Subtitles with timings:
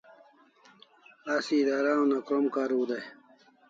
[1.33, 3.05] Asi idara una krom kariu dai